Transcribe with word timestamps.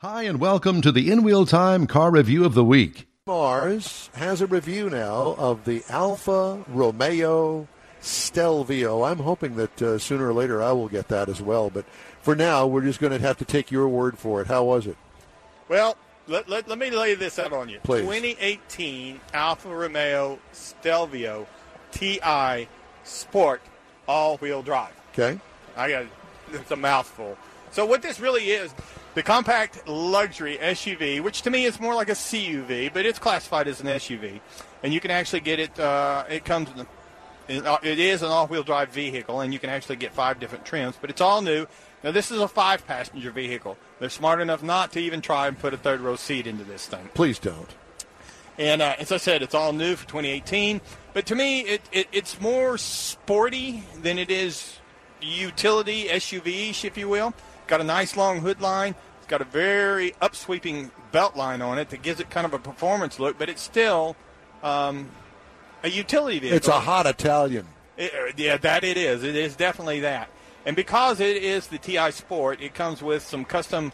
Hi, 0.00 0.22
and 0.22 0.38
welcome 0.38 0.80
to 0.82 0.92
the 0.92 1.10
In 1.10 1.24
Wheel 1.24 1.44
Time 1.44 1.88
Car 1.88 2.12
Review 2.12 2.44
of 2.44 2.54
the 2.54 2.62
Week. 2.62 3.08
Mars 3.26 4.10
has 4.14 4.40
a 4.40 4.46
review 4.46 4.88
now 4.88 5.34
of 5.36 5.64
the 5.64 5.82
Alfa 5.88 6.64
Romeo 6.68 7.66
Stelvio. 7.98 9.02
I'm 9.02 9.18
hoping 9.18 9.56
that 9.56 9.82
uh, 9.82 9.98
sooner 9.98 10.28
or 10.28 10.32
later 10.32 10.62
I 10.62 10.70
will 10.70 10.88
get 10.88 11.08
that 11.08 11.28
as 11.28 11.42
well. 11.42 11.68
But 11.68 11.84
for 12.22 12.36
now, 12.36 12.64
we're 12.64 12.82
just 12.82 13.00
going 13.00 13.12
to 13.12 13.18
have 13.18 13.38
to 13.38 13.44
take 13.44 13.72
your 13.72 13.88
word 13.88 14.16
for 14.16 14.40
it. 14.40 14.46
How 14.46 14.62
was 14.62 14.86
it? 14.86 14.96
Well, 15.68 15.96
let, 16.28 16.48
let, 16.48 16.68
let 16.68 16.78
me 16.78 16.92
lay 16.92 17.16
this 17.16 17.36
out 17.40 17.52
on 17.52 17.68
you. 17.68 17.80
Please. 17.82 18.02
2018 18.02 19.20
Alfa 19.34 19.68
Romeo 19.68 20.38
Stelvio 20.52 21.48
TI 21.90 22.68
Sport 23.02 23.62
all-wheel 24.06 24.62
drive. 24.62 24.94
Okay. 25.12 25.40
I 25.76 25.90
got 25.90 26.06
it's 26.52 26.70
a 26.70 26.76
mouthful. 26.76 27.36
So 27.72 27.84
what 27.84 28.00
this 28.00 28.20
really 28.20 28.50
is, 28.50 28.72
the 29.14 29.22
compact 29.22 29.86
luxury 29.88 30.58
SUV, 30.58 31.20
which 31.22 31.42
to 31.42 31.50
me 31.50 31.64
is 31.64 31.80
more 31.80 31.94
like 31.94 32.08
a 32.08 32.12
CUV, 32.12 32.92
but 32.92 33.06
it's 33.06 33.18
classified 33.18 33.68
as 33.68 33.80
an 33.80 33.86
SUV, 33.86 34.40
and 34.82 34.92
you 34.92 35.00
can 35.00 35.10
actually 35.10 35.40
get 35.40 35.58
it. 35.58 35.78
Uh, 35.78 36.24
it 36.28 36.44
comes. 36.44 36.68
It 37.48 37.98
is 37.98 38.22
an 38.22 38.28
all-wheel 38.28 38.62
drive 38.62 38.90
vehicle, 38.90 39.40
and 39.40 39.54
you 39.54 39.58
can 39.58 39.70
actually 39.70 39.96
get 39.96 40.12
five 40.12 40.38
different 40.38 40.66
trims. 40.66 40.96
But 41.00 41.08
it's 41.08 41.22
all 41.22 41.40
new. 41.40 41.66
Now 42.04 42.10
this 42.10 42.30
is 42.30 42.40
a 42.40 42.48
five-passenger 42.48 43.30
vehicle. 43.30 43.78
They're 43.98 44.10
smart 44.10 44.40
enough 44.40 44.62
not 44.62 44.92
to 44.92 45.00
even 45.00 45.20
try 45.20 45.48
and 45.48 45.58
put 45.58 45.72
a 45.72 45.78
third-row 45.78 46.16
seat 46.16 46.46
into 46.46 46.64
this 46.64 46.86
thing. 46.86 47.08
Please 47.14 47.38
don't. 47.38 47.74
And 48.58 48.82
uh, 48.82 48.96
as 48.98 49.12
I 49.12 49.16
said, 49.16 49.42
it's 49.42 49.54
all 49.54 49.72
new 49.72 49.96
for 49.96 50.06
2018. 50.06 50.80
But 51.14 51.26
to 51.26 51.34
me, 51.34 51.60
it, 51.60 51.80
it, 51.92 52.08
it's 52.12 52.40
more 52.40 52.76
sporty 52.76 53.84
than 54.02 54.18
it 54.18 54.30
is 54.30 54.78
utility 55.20 56.08
SUV-ish, 56.08 56.84
if 56.84 56.98
you 56.98 57.08
will. 57.08 57.34
Got 57.68 57.80
a 57.80 57.84
nice 57.84 58.16
long 58.16 58.40
hood 58.40 58.60
line. 58.60 58.94
It's 59.18 59.26
got 59.26 59.40
a 59.40 59.44
very 59.44 60.12
upsweeping 60.22 60.90
belt 61.12 61.36
line 61.36 61.62
on 61.62 61.78
it 61.78 61.90
that 61.90 62.02
gives 62.02 62.18
it 62.18 62.30
kind 62.30 62.46
of 62.46 62.54
a 62.54 62.58
performance 62.58 63.20
look, 63.20 63.38
but 63.38 63.48
it's 63.48 63.62
still 63.62 64.16
um, 64.62 65.10
a 65.84 65.88
utility 65.88 66.38
vehicle. 66.38 66.56
It's 66.56 66.68
a 66.68 66.80
hot 66.80 67.06
Italian. 67.06 67.66
It, 67.96 68.12
uh, 68.12 68.32
yeah, 68.36 68.56
that 68.56 68.84
it 68.84 68.96
is. 68.96 69.22
It 69.22 69.36
is 69.36 69.54
definitely 69.54 70.00
that. 70.00 70.28
And 70.64 70.74
because 70.76 71.20
it 71.20 71.36
is 71.36 71.66
the 71.68 71.78
TI 71.78 72.10
Sport, 72.10 72.60
it 72.60 72.74
comes 72.74 73.02
with 73.02 73.22
some 73.22 73.44
custom 73.44 73.92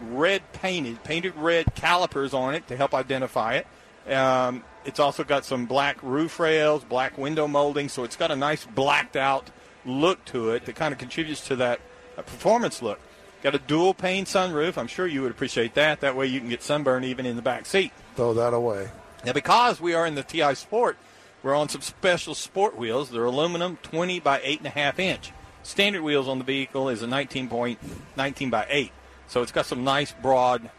red 0.00 0.52
painted, 0.52 1.02
painted 1.04 1.36
red 1.36 1.74
calipers 1.74 2.34
on 2.34 2.54
it 2.54 2.66
to 2.68 2.76
help 2.76 2.94
identify 2.94 3.54
it. 3.54 4.12
Um, 4.12 4.64
it's 4.84 4.98
also 4.98 5.22
got 5.22 5.44
some 5.44 5.66
black 5.66 6.02
roof 6.02 6.40
rails, 6.40 6.84
black 6.84 7.16
window 7.16 7.46
molding, 7.46 7.88
so 7.88 8.02
it's 8.02 8.16
got 8.16 8.30
a 8.32 8.36
nice 8.36 8.64
blacked 8.64 9.16
out 9.16 9.50
look 9.84 10.24
to 10.26 10.50
it 10.50 10.64
that 10.66 10.74
kind 10.74 10.92
of 10.92 10.98
contributes 10.98 11.46
to 11.46 11.56
that 11.56 11.80
uh, 12.18 12.22
performance 12.22 12.82
look. 12.82 13.00
Got 13.42 13.56
a 13.56 13.58
dual 13.58 13.92
pane 13.92 14.24
sunroof. 14.24 14.78
I'm 14.78 14.86
sure 14.86 15.04
you 15.04 15.22
would 15.22 15.32
appreciate 15.32 15.74
that. 15.74 16.00
That 16.00 16.14
way 16.14 16.26
you 16.26 16.38
can 16.38 16.48
get 16.48 16.62
sunburn 16.62 17.02
even 17.02 17.26
in 17.26 17.34
the 17.34 17.42
back 17.42 17.66
seat. 17.66 17.92
Throw 18.14 18.34
that 18.34 18.54
away. 18.54 18.88
Now, 19.24 19.32
because 19.32 19.80
we 19.80 19.94
are 19.94 20.06
in 20.06 20.14
the 20.14 20.22
TI 20.22 20.54
Sport, 20.54 20.96
we're 21.42 21.54
on 21.54 21.68
some 21.68 21.80
special 21.80 22.36
sport 22.36 22.76
wheels. 22.76 23.10
They're 23.10 23.24
aluminum, 23.24 23.78
20 23.82 24.20
by 24.20 24.38
8.5 24.38 24.98
inch. 25.00 25.32
Standard 25.64 26.02
wheels 26.02 26.28
on 26.28 26.38
the 26.38 26.44
vehicle 26.44 26.88
is 26.88 27.02
a 27.02 27.06
19.19 27.06 28.50
by 28.50 28.66
8. 28.68 28.92
So 29.26 29.42
it's 29.42 29.52
got 29.52 29.66
some 29.66 29.82
nice 29.82 30.12
broad 30.12 30.70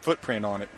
footprint 0.00 0.44
on 0.44 0.62
it. 0.62 0.68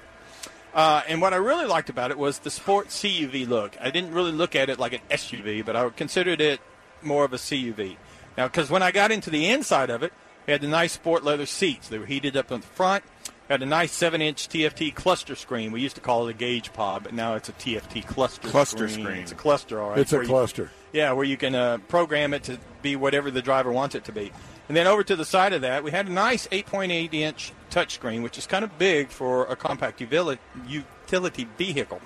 Uh, 0.73 1.03
and 1.07 1.21
what 1.21 1.35
I 1.35 1.37
really 1.37 1.67
liked 1.67 1.91
about 1.91 2.11
it 2.11 2.19
was 2.19 2.39
the 2.39 2.51
sport 2.51 2.89
CUV 2.89 3.47
look. 3.47 3.77
I 3.81 3.91
didn't 3.91 4.13
really 4.13 4.33
look 4.33 4.57
at 4.57 4.71
it 4.71 4.79
like 4.79 4.95
an 4.95 5.01
SUV, 5.11 5.65
but 5.65 5.77
I 5.77 5.89
considered 5.91 6.41
it 6.41 6.61
more 7.03 7.25
of 7.25 7.33
a 7.35 7.37
CUV. 7.37 7.97
Now, 8.37 8.49
because 8.49 8.71
when 8.71 8.83
I 8.83 8.91
got 8.91 9.13
into 9.13 9.31
the 9.31 9.49
inside 9.51 9.91
of 9.91 10.03
it 10.03 10.13
had 10.53 10.61
the 10.61 10.69
nice 10.69 10.93
sport 10.93 11.25
leather 11.25 11.47
seats. 11.47 11.89
They 11.89 11.99
were 11.99 12.07
heated 12.07 12.37
up 12.37 12.53
in 12.53 12.61
the 12.61 12.67
front. 12.67 13.05
Had 13.49 13.63
a 13.63 13.67
nice 13.67 13.93
seven-inch 13.93 14.49
TFT 14.49 14.95
cluster 14.95 15.35
screen. 15.35 15.71
We 15.71 15.81
used 15.83 15.97
to 15.97 16.01
call 16.01 16.27
it 16.27 16.31
a 16.31 16.35
gauge 16.35 16.73
pod, 16.73 17.03
but 17.05 17.13
now 17.13 17.35
it's 17.35 17.49
a 17.51 17.53
TFT 17.53 18.07
cluster 18.07 18.49
Cluster 18.49 18.89
screen. 18.89 19.05
screen. 19.05 19.19
It's 19.23 19.33
a 19.33 19.35
cluster, 19.35 19.81
all 19.83 19.91
right. 19.91 19.99
It's 19.99 20.13
a 20.13 20.17
where 20.17 20.23
you- 20.23 20.29
cluster. 20.31 20.71
yeah, 20.93 21.13
where 21.13 21.27
you 21.27 21.37
can 21.37 21.55
uh, 21.55 21.79
program 21.89 22.33
it 22.33 22.45
to 22.45 22.59
be 22.81 22.97
whatever 22.97 23.31
the 23.31 23.43
driver 23.43 23.71
wants 23.71 23.95
it 23.95 24.05
to 24.05 24.13
be. 24.13 24.33
And 24.69 24.75
then 24.75 24.87
over 24.87 25.05
to 25.05 25.15
the 25.15 25.27
side 25.27 25.53
of 25.53 25.61
that, 25.61 25.85
we 25.85 25.91
had 25.91 26.07
a 26.09 26.11
nice 26.13 26.47
8.8 26.49 27.13
inch 27.13 27.53
touchscreen, 27.71 28.23
which 28.23 28.39
is 28.39 28.47
kind 28.47 28.65
of 28.65 28.79
big 28.79 29.09
for 29.09 29.45
a 29.45 29.57
compact 29.57 30.01
utility 30.01 30.41
utility 30.67 31.47
vehicle. 31.59 32.01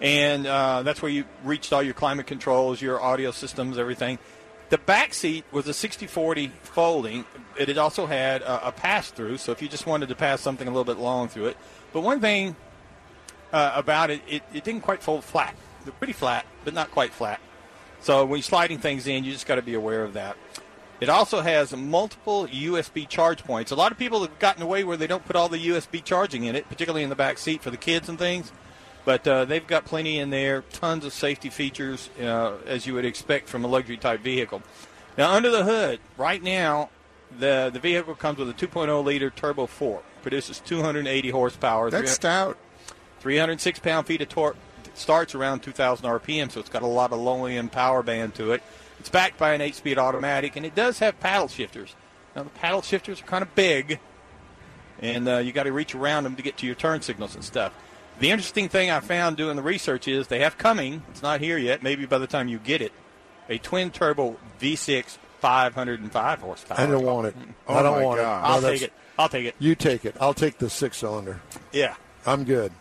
And 0.00 0.46
uh, 0.46 0.82
that's 0.84 1.02
where 1.02 1.10
you 1.10 1.24
reached 1.44 1.72
all 1.74 1.82
your 1.82 1.92
climate 1.94 2.26
controls, 2.26 2.80
your 2.80 3.00
audio 3.00 3.30
systems, 3.30 3.76
everything. 3.76 4.18
The 4.72 4.78
back 4.78 5.12
seat 5.12 5.44
was 5.52 5.68
a 5.68 5.72
60-40 5.72 6.50
folding. 6.62 7.26
It 7.58 7.76
also 7.76 8.06
had 8.06 8.40
a, 8.40 8.68
a 8.68 8.72
pass-through, 8.72 9.36
so 9.36 9.52
if 9.52 9.60
you 9.60 9.68
just 9.68 9.86
wanted 9.86 10.08
to 10.08 10.14
pass 10.14 10.40
something 10.40 10.66
a 10.66 10.70
little 10.70 10.86
bit 10.86 10.96
long 10.96 11.28
through 11.28 11.48
it. 11.48 11.58
But 11.92 12.00
one 12.00 12.22
thing 12.22 12.56
uh, 13.52 13.72
about 13.74 14.08
it, 14.08 14.22
it, 14.26 14.42
it 14.54 14.64
didn't 14.64 14.80
quite 14.80 15.02
fold 15.02 15.24
flat. 15.24 15.54
They're 15.84 15.92
pretty 15.92 16.14
flat, 16.14 16.46
but 16.64 16.72
not 16.72 16.90
quite 16.90 17.12
flat. 17.12 17.38
So 18.00 18.24
when 18.24 18.38
you're 18.38 18.44
sliding 18.44 18.78
things 18.78 19.06
in, 19.06 19.24
you 19.24 19.32
just 19.32 19.46
got 19.46 19.56
to 19.56 19.62
be 19.62 19.74
aware 19.74 20.04
of 20.04 20.14
that. 20.14 20.38
It 21.02 21.10
also 21.10 21.42
has 21.42 21.76
multiple 21.76 22.46
USB 22.46 23.06
charge 23.06 23.44
points. 23.44 23.72
A 23.72 23.76
lot 23.76 23.92
of 23.92 23.98
people 23.98 24.22
have 24.22 24.38
gotten 24.38 24.62
away 24.62 24.84
where 24.84 24.96
they 24.96 25.06
don't 25.06 25.26
put 25.26 25.36
all 25.36 25.50
the 25.50 25.68
USB 25.68 26.02
charging 26.02 26.44
in 26.44 26.56
it, 26.56 26.66
particularly 26.70 27.02
in 27.02 27.10
the 27.10 27.14
back 27.14 27.36
seat 27.36 27.60
for 27.60 27.68
the 27.68 27.76
kids 27.76 28.08
and 28.08 28.18
things. 28.18 28.50
But 29.04 29.26
uh, 29.26 29.44
they've 29.44 29.66
got 29.66 29.84
plenty 29.84 30.18
in 30.18 30.30
there, 30.30 30.62
tons 30.72 31.04
of 31.04 31.12
safety 31.12 31.50
features, 31.50 32.08
uh, 32.20 32.56
as 32.66 32.86
you 32.86 32.94
would 32.94 33.04
expect 33.04 33.48
from 33.48 33.64
a 33.64 33.68
luxury 33.68 33.96
type 33.96 34.20
vehicle. 34.20 34.62
Now, 35.18 35.32
under 35.32 35.50
the 35.50 35.64
hood, 35.64 36.00
right 36.16 36.42
now, 36.42 36.90
the 37.38 37.70
the 37.72 37.80
vehicle 37.80 38.14
comes 38.14 38.38
with 38.38 38.48
a 38.48 38.54
2.0 38.54 39.04
liter 39.04 39.30
turbo 39.30 39.66
four, 39.66 40.02
produces 40.22 40.60
280 40.60 41.30
horsepower. 41.30 41.90
That's 41.90 42.12
stout. 42.12 42.56
306 43.20 43.78
pound 43.78 44.06
feet 44.06 44.20
of 44.20 44.28
torque 44.28 44.56
starts 44.94 45.34
around 45.34 45.60
2,000 45.62 46.04
RPM, 46.06 46.50
so 46.50 46.60
it's 46.60 46.68
got 46.68 46.82
a 46.82 46.86
lot 46.86 47.12
of 47.12 47.20
low 47.20 47.44
end 47.46 47.72
power 47.72 48.02
band 48.02 48.34
to 48.36 48.52
it. 48.52 48.62
It's 48.98 49.08
backed 49.08 49.38
by 49.38 49.54
an 49.54 49.60
8 49.60 49.74
speed 49.74 49.98
automatic, 49.98 50.56
and 50.56 50.64
it 50.66 50.74
does 50.74 50.98
have 51.00 51.18
paddle 51.20 51.48
shifters. 51.48 51.94
Now, 52.36 52.44
the 52.44 52.50
paddle 52.50 52.82
shifters 52.82 53.20
are 53.20 53.24
kind 53.24 53.42
of 53.42 53.54
big, 53.54 53.98
and 55.00 55.28
uh, 55.28 55.38
you 55.38 55.52
got 55.52 55.64
to 55.64 55.72
reach 55.72 55.94
around 55.94 56.24
them 56.24 56.36
to 56.36 56.42
get 56.42 56.56
to 56.58 56.66
your 56.66 56.74
turn 56.74 57.02
signals 57.02 57.34
and 57.34 57.44
stuff. 57.44 57.72
The 58.20 58.30
interesting 58.30 58.68
thing 58.68 58.90
I 58.90 59.00
found 59.00 59.36
doing 59.36 59.56
the 59.56 59.62
research 59.62 60.06
is 60.06 60.28
they 60.28 60.40
have 60.40 60.56
coming, 60.58 61.02
it's 61.10 61.22
not 61.22 61.40
here 61.40 61.58
yet, 61.58 61.82
maybe 61.82 62.06
by 62.06 62.18
the 62.18 62.26
time 62.26 62.48
you 62.48 62.58
get 62.58 62.80
it, 62.80 62.92
a 63.48 63.58
twin 63.58 63.90
turbo 63.90 64.36
V6 64.60 65.18
505 65.40 66.38
horsepower. 66.40 66.80
I 66.80 66.86
don't 66.86 67.04
want 67.04 67.26
it. 67.28 67.34
Oh 67.68 67.74
I 67.74 67.82
don't 67.82 68.02
want 68.02 68.20
God. 68.20 68.38
it. 68.38 68.48
No, 68.48 68.54
I'll 68.54 68.60
take 68.72 68.82
it. 68.82 68.92
I'll 69.18 69.28
take 69.28 69.46
it. 69.46 69.54
You 69.58 69.74
take 69.74 70.04
it. 70.04 70.16
I'll 70.20 70.34
take 70.34 70.58
the 70.58 70.68
six 70.70 70.98
cylinder. 70.98 71.40
Yeah. 71.72 71.94
I'm 72.26 72.44
good. 72.44 72.72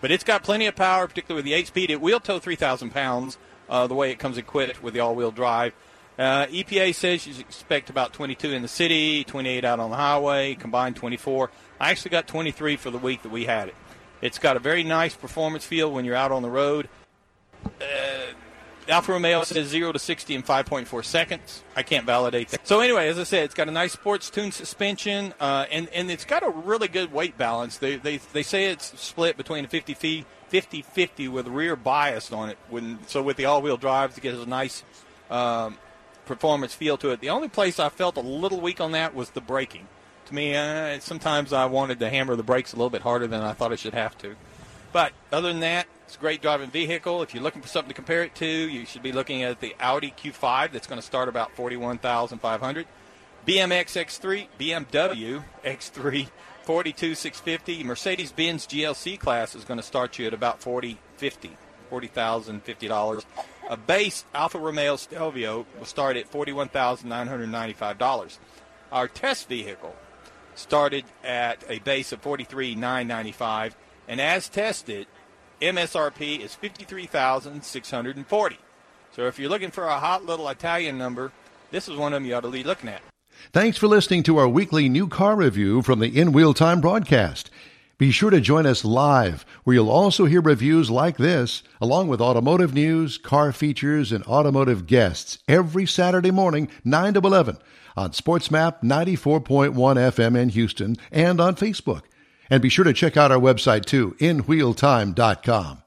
But 0.00 0.10
it's 0.10 0.24
got 0.24 0.42
plenty 0.42 0.66
of 0.66 0.74
power, 0.76 1.06
particularly 1.06 1.38
with 1.40 1.44
the 1.44 1.54
8 1.54 1.66
speed. 1.66 1.90
It 1.90 2.00
will 2.00 2.20
tow 2.20 2.38
3,000 2.38 2.90
pounds 2.90 3.38
uh, 3.68 3.86
the 3.86 3.94
way 3.94 4.10
it 4.10 4.18
comes 4.18 4.38
equipped 4.38 4.82
with 4.82 4.94
the 4.94 5.00
all 5.00 5.14
wheel 5.14 5.30
drive. 5.30 5.74
Uh, 6.18 6.46
EPA 6.46 6.94
says 6.94 7.26
you 7.26 7.34
expect 7.40 7.88
about 7.88 8.12
22 8.12 8.52
in 8.52 8.62
the 8.62 8.68
city, 8.68 9.24
28 9.24 9.64
out 9.64 9.80
on 9.80 9.90
the 9.90 9.96
highway, 9.96 10.54
combined 10.54 10.96
24. 10.96 11.50
I 11.78 11.90
actually 11.90 12.10
got 12.10 12.26
23 12.26 12.76
for 12.76 12.90
the 12.90 12.98
week 12.98 13.22
that 13.22 13.30
we 13.32 13.44
had 13.44 13.68
it. 13.68 13.74
It's 14.20 14.38
got 14.38 14.56
a 14.56 14.60
very 14.60 14.82
nice 14.82 15.14
performance 15.14 15.64
feel 15.64 15.92
when 15.92 16.04
you're 16.04 16.16
out 16.16 16.32
on 16.32 16.42
the 16.42 16.50
road. 16.50 16.88
Uh, 17.64 18.32
Alfa 18.88 19.12
Romeo 19.12 19.42
says 19.44 19.68
0 19.68 19.92
to 19.92 19.98
60 19.98 20.34
in 20.34 20.42
5.4 20.42 21.04
seconds. 21.04 21.62
I 21.76 21.82
can't 21.82 22.04
validate 22.04 22.48
that. 22.48 22.66
So 22.66 22.80
anyway, 22.80 23.08
as 23.08 23.18
I 23.18 23.24
said, 23.24 23.44
it's 23.44 23.54
got 23.54 23.68
a 23.68 23.72
nice 23.72 23.92
sports 23.92 24.30
tuned 24.30 24.52
suspension, 24.52 25.32
uh, 25.40 25.66
and, 25.70 25.88
and 25.90 26.10
it's 26.10 26.24
got 26.24 26.42
a 26.42 26.50
really 26.50 26.88
good 26.88 27.12
weight 27.12 27.38
balance. 27.38 27.78
They, 27.78 27.96
they, 27.96 28.16
they 28.16 28.42
say 28.42 28.66
it's 28.66 28.98
split 29.00 29.36
between 29.36 29.64
a 29.64 29.68
50 29.68 29.94
50 30.48 30.82
50 30.82 31.28
with 31.28 31.46
rear 31.46 31.76
bias 31.76 32.32
on 32.32 32.50
it. 32.50 32.58
When, 32.68 32.98
so 33.06 33.22
with 33.22 33.36
the 33.36 33.44
all-wheel 33.44 33.76
drive, 33.76 34.16
it 34.16 34.20
gets 34.20 34.38
a 34.38 34.46
nice 34.46 34.82
um, 35.30 35.78
performance 36.26 36.74
feel 36.74 36.96
to 36.98 37.10
it. 37.10 37.20
The 37.20 37.30
only 37.30 37.48
place 37.48 37.78
I 37.78 37.88
felt 37.88 38.16
a 38.16 38.20
little 38.20 38.60
weak 38.60 38.80
on 38.80 38.92
that 38.92 39.14
was 39.14 39.30
the 39.30 39.40
braking. 39.40 39.86
To 40.30 40.36
me, 40.36 40.54
uh, 40.54 41.00
sometimes 41.00 41.52
I 41.52 41.66
wanted 41.66 41.98
to 41.98 42.08
hammer 42.08 42.36
the 42.36 42.44
brakes 42.44 42.72
a 42.72 42.76
little 42.76 42.88
bit 42.88 43.02
harder 43.02 43.26
than 43.26 43.42
I 43.42 43.52
thought 43.52 43.72
I 43.72 43.76
should 43.76 43.94
have 43.94 44.16
to. 44.18 44.36
But 44.92 45.12
other 45.32 45.48
than 45.48 45.58
that, 45.60 45.88
it's 46.06 46.14
a 46.14 46.20
great 46.20 46.40
driving 46.40 46.70
vehicle. 46.70 47.20
If 47.22 47.34
you're 47.34 47.42
looking 47.42 47.62
for 47.62 47.66
something 47.66 47.88
to 47.88 47.94
compare 47.94 48.22
it 48.22 48.36
to, 48.36 48.46
you 48.46 48.86
should 48.86 49.02
be 49.02 49.10
looking 49.10 49.42
at 49.42 49.58
the 49.58 49.74
Audi 49.80 50.14
Q5 50.16 50.70
that's 50.70 50.86
going 50.86 51.00
to 51.00 51.06
start 51.06 51.28
about 51.28 51.50
41500 51.56 52.86
BMX 53.44 53.96
X3, 53.96 54.46
BMW 54.56 55.42
X3, 55.64 56.28
42650 56.64 57.82
Mercedes-Benz 57.82 58.68
GLC 58.68 59.18
class 59.18 59.56
is 59.56 59.64
going 59.64 59.80
to 59.80 59.86
start 59.86 60.16
you 60.16 60.28
at 60.28 60.34
about 60.34 60.60
4050 60.60 61.56
$40,050. 61.90 63.24
A 63.68 63.76
base 63.76 64.24
Alfa 64.32 64.60
Romeo 64.60 64.94
Stelvio 64.94 65.66
will 65.76 65.86
start 65.86 66.16
at 66.16 66.30
$41,995. 66.30 68.38
Our 68.92 69.08
test 69.08 69.48
vehicle 69.48 69.96
started 70.54 71.04
at 71.24 71.64
a 71.68 71.80
base 71.80 72.12
of 72.12 72.22
$43,995 72.22 73.72
and 74.08 74.20
as 74.20 74.48
tested, 74.48 75.06
MSRP 75.62 76.40
is 76.40 76.54
53640 76.54 78.58
So 79.12 79.26
if 79.26 79.38
you're 79.38 79.48
looking 79.48 79.70
for 79.70 79.84
a 79.84 80.00
hot 80.00 80.24
little 80.24 80.48
Italian 80.48 80.98
number, 80.98 81.30
this 81.70 81.88
is 81.88 81.96
one 81.96 82.12
of 82.12 82.16
them 82.16 82.28
you 82.28 82.34
ought 82.34 82.40
to 82.40 82.50
be 82.50 82.64
looking 82.64 82.88
at. 82.88 83.02
Thanks 83.52 83.78
for 83.78 83.86
listening 83.86 84.24
to 84.24 84.38
our 84.38 84.48
weekly 84.48 84.88
new 84.88 85.06
car 85.06 85.36
review 85.36 85.82
from 85.82 86.00
the 86.00 86.18
In 86.18 86.32
Wheel 86.32 86.54
Time 86.54 86.80
broadcast. 86.80 87.50
Be 88.00 88.10
sure 88.10 88.30
to 88.30 88.40
join 88.40 88.64
us 88.64 88.82
live, 88.82 89.44
where 89.64 89.74
you'll 89.74 89.90
also 89.90 90.24
hear 90.24 90.40
reviews 90.40 90.90
like 90.90 91.18
this, 91.18 91.62
along 91.82 92.08
with 92.08 92.18
automotive 92.18 92.72
news, 92.72 93.18
car 93.18 93.52
features, 93.52 94.10
and 94.10 94.24
automotive 94.24 94.86
guests 94.86 95.38
every 95.46 95.84
Saturday 95.84 96.30
morning, 96.30 96.70
9 96.82 97.12
to 97.12 97.20
11, 97.20 97.58
on 97.98 98.12
SportsMap 98.12 98.80
94.1 98.82 99.74
FM 99.74 100.34
in 100.34 100.48
Houston 100.48 100.96
and 101.12 101.42
on 101.42 101.56
Facebook. 101.56 102.04
And 102.48 102.62
be 102.62 102.70
sure 102.70 102.86
to 102.86 102.94
check 102.94 103.18
out 103.18 103.30
our 103.30 103.38
website 103.38 103.84
too, 103.84 104.16
inwheeltime.com. 104.18 105.82